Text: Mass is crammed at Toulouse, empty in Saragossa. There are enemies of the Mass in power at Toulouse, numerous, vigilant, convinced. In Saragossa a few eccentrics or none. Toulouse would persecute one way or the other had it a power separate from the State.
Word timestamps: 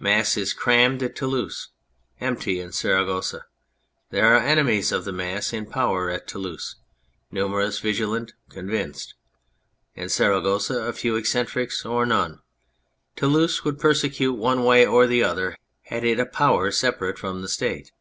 Mass 0.00 0.36
is 0.36 0.52
crammed 0.54 1.04
at 1.04 1.14
Toulouse, 1.14 1.68
empty 2.20 2.58
in 2.58 2.72
Saragossa. 2.72 3.44
There 4.10 4.26
are 4.34 4.40
enemies 4.40 4.90
of 4.90 5.04
the 5.04 5.12
Mass 5.12 5.52
in 5.52 5.66
power 5.66 6.10
at 6.10 6.26
Toulouse, 6.26 6.74
numerous, 7.30 7.78
vigilant, 7.78 8.32
convinced. 8.50 9.14
In 9.94 10.08
Saragossa 10.08 10.80
a 10.82 10.92
few 10.92 11.14
eccentrics 11.14 11.86
or 11.86 12.04
none. 12.06 12.40
Toulouse 13.14 13.62
would 13.62 13.78
persecute 13.78 14.34
one 14.34 14.64
way 14.64 14.84
or 14.84 15.06
the 15.06 15.22
other 15.22 15.56
had 15.82 16.02
it 16.02 16.18
a 16.18 16.26
power 16.26 16.72
separate 16.72 17.16
from 17.16 17.40
the 17.42 17.48
State. 17.48 17.92